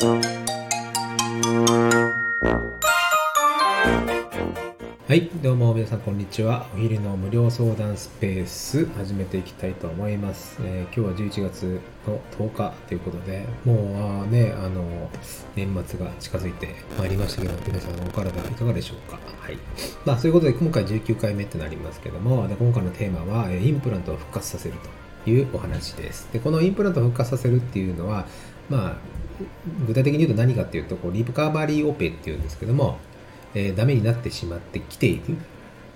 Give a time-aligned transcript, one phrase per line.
[0.00, 0.04] は
[5.10, 6.68] い、どうも皆さんこんにちは。
[6.72, 10.58] お昼の無料相談スペース始めていきたいと思います。
[10.62, 15.10] えー、今日は11月の10日ということで、もうね、あの、
[15.56, 19.18] 年末が近づいてまいりましたけど、皆さんお体いかがでしょうか？
[19.40, 19.58] はい。
[20.04, 24.76] まあそういうことで今回19回目ってなりますけども、で今回のテーマはインプラントを復活させる
[25.24, 26.28] というお話です。
[26.32, 28.28] で、このインプラントを復活させるっていうのは、
[28.70, 28.96] まあ、
[29.86, 32.98] 具体的に言うと何かっていうと、こうリカバリーオペっていうんですけども、
[33.54, 35.36] えー、ダメになってしまってきている、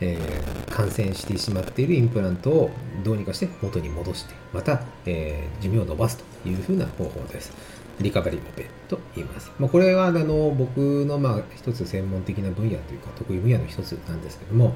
[0.00, 2.70] えー、感染してしまっているインプラントを
[3.04, 7.52] どうにかして元に戻して、また、えー、寿命を伸ばすというふうな方法です。
[8.00, 9.50] リカバリーオペと言います。
[9.58, 14.74] まあ、これはあの僕のまあ一つ専門的な分野というか得意分野の一つなんですけども、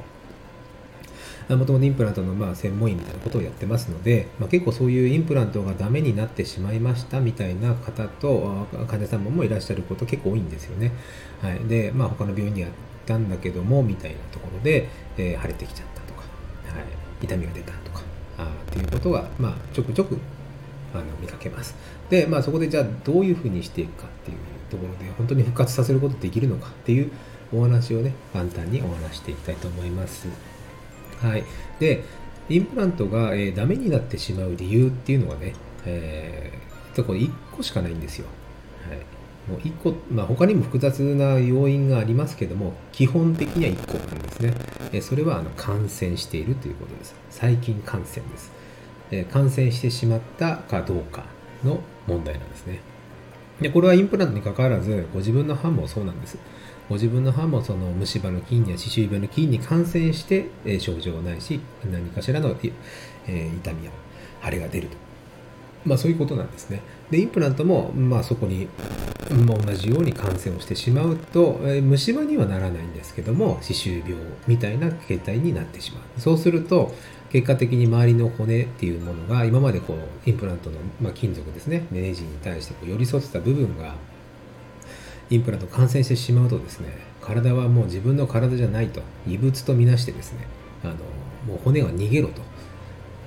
[1.49, 10.93] もともとインプラントのまあ専門医みたいなことをやってますので、まあ、結構そういうインプラントがダメになってしまいましたみたいな方と患者様もいらっしゃること結構多いんですよね。
[11.43, 12.71] はい、で、まあ、他の病院にやっ
[13.05, 16.25] たんだけどもみたいなところで、えー、腫れてきちゃったとか、は
[17.23, 18.03] い、痛みが出たとか
[18.39, 20.19] あっていうことが、まあ、ちょくちょく
[20.95, 21.75] あの見かけます。
[22.09, 24.39] で、まあ、そこでじゃあどういうふうにしていくかっていう
[24.71, 27.11] ところで本当に復活させることできるのかっていう
[27.53, 30.54] お話をね簡単にお話していきたいと思います。
[31.25, 31.45] はい。
[31.81, 32.05] で、
[32.51, 35.55] インプラントが、えー、ダメになってしまう理由っていうのがね、
[35.87, 38.27] えー、これ1個しかないんですよ。
[38.89, 38.99] はい。
[39.51, 44.55] もう1個、まあ、他にも複雑な要因がありますけども、基本的には1個なんですね。
[44.93, 47.15] えー、それはあの感染しているということです。
[47.31, 48.53] 細菌感染です、
[49.11, 51.25] えー、感染してしまったかどうか
[51.65, 52.81] の問題なんですね。
[53.61, 56.39] で、これはインプラントにかかわらず、ご自分の歯もそうなんです。
[56.89, 62.55] ご自分の歯もその虫歯の菌や歯周病の菌に感染して、え症状がないし何かしらの、
[63.27, 63.91] え痛みや
[64.45, 64.97] 腫れが出ると、
[65.85, 66.81] まあ、そういうことなんですね。
[67.11, 68.69] でインプラントも、まあ、そこに、
[69.47, 74.15] まあ、同じように感染をしてしまうと、え虫歯にはならないんですけども歯周病
[74.47, 76.21] みたいな形態になってしまう。
[76.21, 76.95] そうすると
[77.35, 83.97] 結果的に周りの骨っていうものが今までこうインプラントの、まあ、金属ですねネジに対してこう寄り添ってた部分が
[85.31, 90.47] インプラント感染してしまうとですね体はもう自分の体じゃないと異物とみなしてですね
[90.85, 90.95] あの
[91.45, 92.54] もう骨は逃げろと。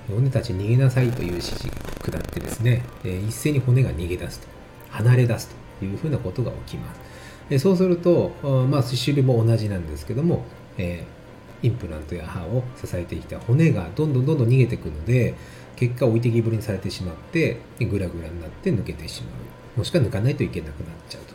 [0.10, 1.74] 骨たち逃げなさいという指示が
[2.04, 4.48] 下ってですね、え一斉に骨が逃げ出すと
[4.90, 7.02] 離れ出すというふうなことが起きます。
[7.50, 8.32] でそうすると、
[8.70, 10.44] まあ、歯周病も同じなんですけども、
[10.78, 11.06] え、
[11.64, 15.34] インプラントや歯を支えてきた骨がどんどんどんどん逃げていくので
[15.76, 19.30] 結果置いてきぼりにされてしまってグラグラになって抜けてしま
[19.76, 19.80] う。
[19.80, 21.34] もしくは抜かないといけなくなっちゃうと。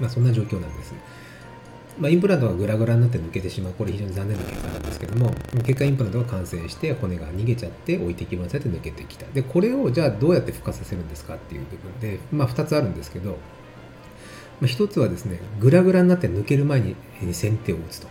[0.00, 0.94] まあ、そんな状況なんです。
[1.98, 5.32] まあ、インプラントがグラグラになって抜けてしまう、これ非常に残念な結果なんですけども、
[5.64, 9.26] 結果インプラントが感染して骨が逃げちゃって置いてきまされて抜けてきた。
[9.26, 13.36] で、これをじゃあどうやって復活させるんですかっていう部分で、まあ2つあるんですけど、ま
[14.62, 16.96] あ、1つはですね、グラグラになって抜ける前に
[17.32, 18.08] 先手を打つと。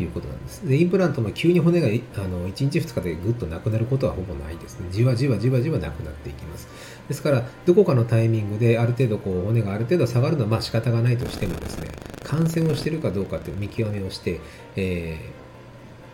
[0.00, 0.66] いうことなんです。
[0.66, 4.88] で、インプラントも急に骨があの1日2日でぐっとなくなることはほぼないですね。
[4.90, 6.66] じわじわじわじわなくなっていきます。
[7.08, 11.88] ですから、どこかのタイミングである程度こう骨がある程度下がるのはまあ仕方がないとしてもですね、
[12.34, 14.40] 感染をしてるかどうかっていう見極めをして、
[14.76, 15.18] え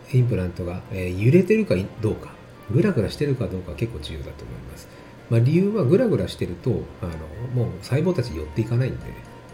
[0.09, 2.33] ー、インプラントが、えー、揺れてるかどうか、
[2.71, 4.87] グラグラしてるかどうか結構重要だと思います。
[5.29, 8.99] まあ、理由はグラグラしてると、あのもう細胞たち寄っていかないんで、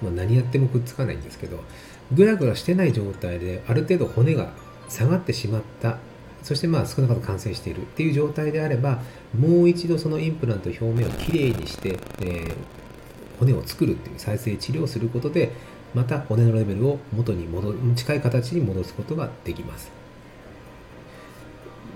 [0.01, 1.63] まあ、何やってもくっつかないんですけど、
[2.13, 4.51] グラグラしてない状態である程度骨が
[4.89, 5.97] 下がってしまった
[6.43, 9.01] そしてまあ少なかと感染しているっていう状態であれば
[9.37, 12.55] もう一度そのインプラント表面をきれいにして、えー、
[13.39, 15.51] 骨を作るっていう再生治療をすることで
[15.93, 19.91] また骨のレベルを元に戻近い形に戻すことができます。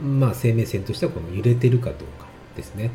[0.02, 2.92] まあ生命線としてはこの揺れてるかどうかですね。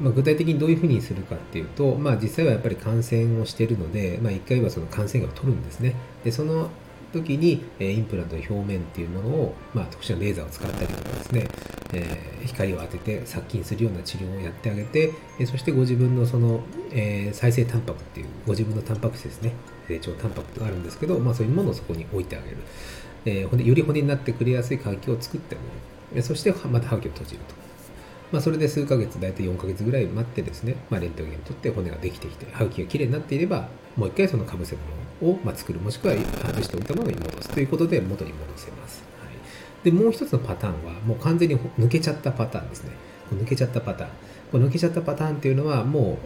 [0.00, 5.94] まあ、具体的にどういうふうにするかっていうと、まあ、実際はやっぱり感染をしているので、まあ、1回はその感染がを取るんですね。
[6.24, 6.70] でその
[7.12, 11.48] 時に、えインプラントの表面っていうものを、まあ、特殊なレーザーを使ったりとかですね、
[11.92, 16.60] えー、光を当てて殺菌するような治療をやってあげて、えそしてご自分のその、
[16.92, 19.52] えー、再生タンパクっていうご自分のタンパク質ですね。
[19.90, 22.56] 成長タンパクがあるんですけど、まあ、そういうものをそこに置いてあげる、
[23.24, 25.58] えー、骨より骨になってくれやすい環境を作ってあ
[26.14, 27.60] げるそしてまた歯茎を閉じると
[28.32, 34.76] まあ、それで数ヶ月、大体4ヶ月ぐらい待ってですね、まあ、レントゲンを取って骨ができてきて、歯茎がきれいになっていれば、もう一回そのかぶせ
[35.20, 39.02] 物を、まあ、作る、もしくは外しておいたものに戻すということで元に戻せます。
[39.20, 42.92] はい、で、もう一つのパターンは、もう完全に抜けちゃったパターンですね。
[43.34, 44.10] 抜けちゃったパターン。
[44.50, 46.18] こ抜けちゃったパターンっていうのは、も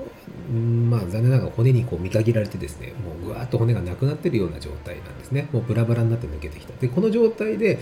[0.50, 5.48] う、まあ、残念ながら骨にこう見限られてですね、もうぐわーっと骨がなくなってるような状態なんですね。
[5.52, 6.72] もうブラブラになって抜けてきた。
[6.80, 7.78] で、この状態で、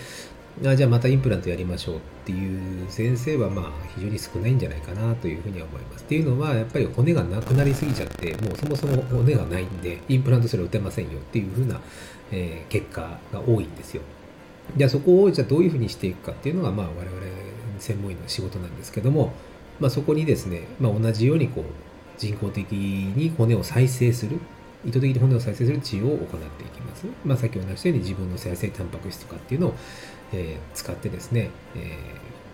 [0.66, 6.04] あじゃあまたインプラントやりましょうっていう先生はまあ非常に少ないんじゃないかなというふうには思います。
[6.04, 11.80] っていうのはやっぱり骨がなくなりすぎちゃってもうそもそも骨がないんでインプラントすら打てませんよっていうふうな、
[12.30, 14.02] えー、結果が多いんですよ。
[14.76, 17.10] じゃあそこをじゃあどういうふうにしていくかっていうのがまあ我々
[17.78, 19.32] 専門医の仕事なんですけども、
[19.82, 21.64] まあ、そこにですね、まあ、同じようにこう
[22.16, 24.38] 人工的に骨を再生する
[24.86, 27.04] 意図的に骨を再生する治療を行っていきます。
[27.24, 29.74] まあ、先ほど話したように自分の再生タンパク質とかっていうのを、
[30.32, 31.98] えー、使ってですね、え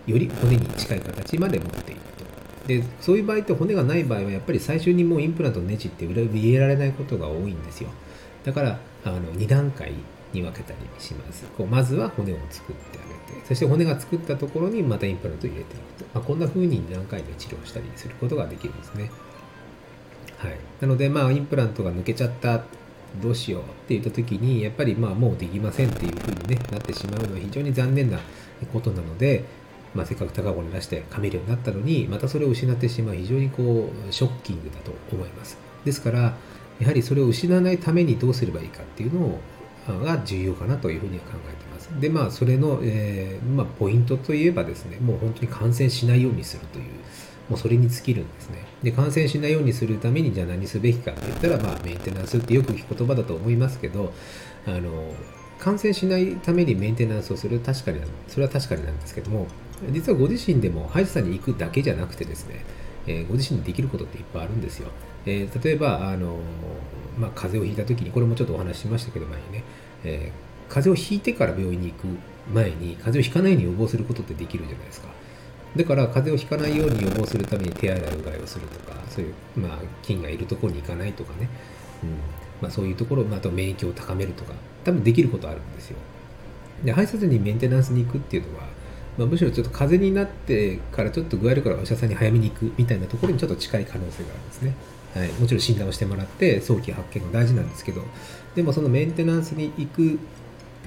[0.07, 2.25] ー、より骨に近い形まで持っていくと。
[2.67, 7.91] で、そういう場合って骨がない場合はやっぱり最初にもうインプラントのネジって入れられないことが多いんですよ。
[8.45, 9.93] だから、あの2段階
[10.33, 11.45] に分けたりします。
[11.57, 16.11] こうまずは骨を作ってあげて、そして骨が作ったところにまたインプラントを入れていくと。
[16.15, 19.11] まあ、こんな風に2段階で治療したりすることができるんですね。
[20.39, 22.63] はい、なので、まあ、インプラントが抜けちゃった
[23.21, 28.21] どうしようって言った時にやっぱりまあもうできませんっていうふうに、ね、なってしまうのは非常に残念な
[28.73, 29.45] ことなので、
[29.95, 36.37] まあ、せっかく高子に出して噛めるようになったのにまたそれを失ってしまう非常にこうショッキングだと思いますですから
[36.79, 39.41] やはりそれを失わないためにどうすればいいかっていうのを
[39.95, 41.89] が重要かなというふうに考えてます。
[42.01, 46.85] で、まあ、それの、えー、まあ、ポイントといえばですね、もう本当に感染しないようにするという、
[47.49, 48.67] もうそれに尽きるんですね。
[48.83, 54.13] で、感染しないようにするために、じゃあ何すべきかって言ったら、まあ、メンテナンスってよく聞く言葉だと思いますけど、
[54.67, 55.15] あの、
[55.59, 59.47] 感染しないためにメンテナンスをする、確かに、それは確かになんですけども、
[59.91, 62.65] 実はご自身でも歯医者さんに行くだけじゃなくてですね、
[63.07, 64.91] えー、ご自身でできることっていっぱいあるんですよ。
[65.27, 66.39] えー、例えば、あの、
[67.19, 69.65] まあ、風邪をひいた時に、これもちょっとお話ししましたけど、前にね、
[70.05, 72.07] えー、風邪をひいてから病院に行く
[72.53, 75.09] 前に、風邪をひかないように予防することってできるじゃないですか。
[75.77, 81.49] だから風邪をひかないように予防するために手洗いうがいをするとかそういう、まあ、菌がいるところに行かないとかね、
[82.03, 82.11] うん。
[82.61, 84.55] まあ、そういうところ、まあ、と免疫を高めるとか
[84.85, 85.99] 多分できることあるんですよ。
[86.85, 88.65] で歯医者さんにメンテナンスに行くっていうのは、
[89.19, 94.75] まあ、むしろちょっと風邪になってからちょっと具合悪いからお医者さんに早めに行くみたいなところにちょっと近い可能性があるんですね。
[95.19, 98.03] はい、もちろん診断をしてもらって早期発見が大事なんですけど
[98.55, 100.19] でもそのメンテナンスに行く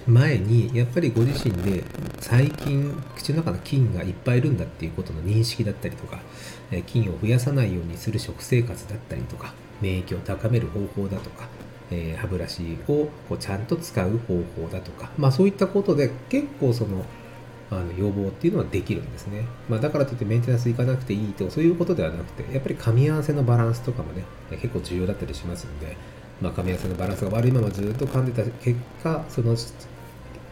[0.08, 1.84] 前にやっぱりご自身で
[2.20, 6.20] 最近口の中の菌がいっぱいいるんだっていうことの認識だったりとか
[6.88, 11.48] 菌を増やさないようにする食生活だったりとか免疫を高める方法だとか、
[11.92, 17.06] えー、歯ブラシをこうちゃんと使う方法だとか、まあ、そういったことで結構その
[17.72, 25.96] あの予防っていうのはできるんですね、まあ、だからといってメンテナンス行かなくていいとそういうことではなくてやっぱり噛み合わせのバランスとかもね結構重要だったりしますので、
[26.42, 29.56] まあ、噛み合わせのバランスが悪いままずっと噛んでた結果その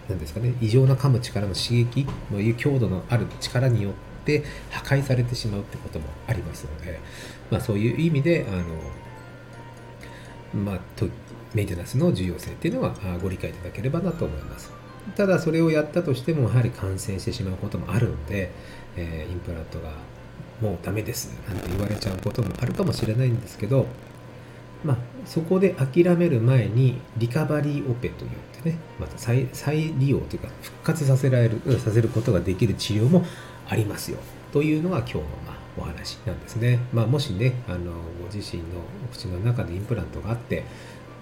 [0.09, 3.93] 何ですかね、異常な噛む力の刺激のいう強度のある力によっ
[4.25, 6.99] て破壊されてしまうってこともありますので、
[7.51, 10.79] まあ、そういう意味で、あの、まあ、
[11.53, 14.71] メンテナンスの重要性っていうのはご理解いただければなと思います。
[15.15, 18.51] ただそれをやったとしてもやはり感染してしまうこともあるので、
[18.95, 19.91] えー、インプラントが
[20.61, 23.85] もうダメですなんて言われちゃうこともあるかもしれないんですけど、
[24.83, 29.47] まあ、そこで諦める前にリカバリーオペといってねまた再
[29.97, 33.25] 利用というか復活させられるさせることができる治療も
[33.67, 34.17] ありますよ
[34.51, 37.91] というのが今日のまあお話なんですね、まあ、もしねあの
[38.21, 40.65] ご自身のお口の中でインプラントがあって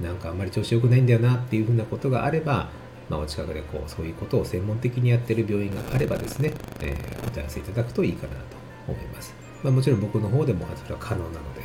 [0.02, 2.70] なんかあんまり調子良くないんだよなっていうふうなことがあれば、
[3.10, 8.40] まあ、お近くでこうそういうことを専門的にやってる病院があればですね、えー、お問い合わせいただくといいかなと
[8.88, 9.34] 思います、
[9.64, 11.62] まあ、もちろん僕の方でもそれは可能なので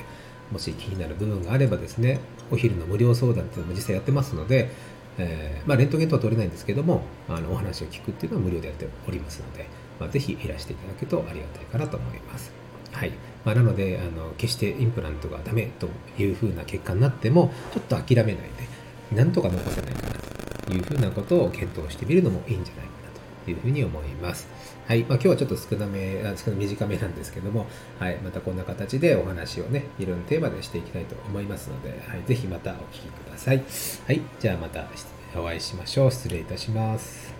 [0.53, 4.71] もし気になる部分があればですね、お昼の無料相談っていうのも実際やってますので、
[5.19, 9.67] えー、まあ、レントゲンとは取れないんですけども、あのお話を聞くっていうのは無料でやっておりますので、
[9.99, 12.53] まあ、ぜひいらしていただけるとありがたいかなと思います。
[12.93, 13.13] はい。
[13.45, 20.12] まあ、なので、あの決してインプラントがダメというふうな結果になっても、ちょっと諦めないで、なんとか残せないか
[20.71, 24.49] いうふうなことを検討してみるのもいいんじゃないかなというふうに思います。
[24.87, 25.01] はい。
[25.01, 27.67] まあ、今日はちょっと少なめ、少な短めなんですけども、
[27.99, 28.17] はい。
[28.19, 32.23] またこんな形でお話をね、いろんなテーマでしていきたいと思いますので、はい。
[32.27, 33.63] ぜひまたお聞きください。
[34.07, 34.21] はい。
[34.41, 34.87] じゃあまた
[35.37, 36.11] お会いしましょう。
[36.11, 37.33] 失礼いたします。